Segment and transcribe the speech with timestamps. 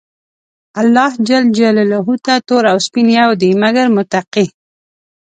[0.81, 1.29] الله ج
[2.25, 4.45] ته تور او سپين يو دي، مګر متقي.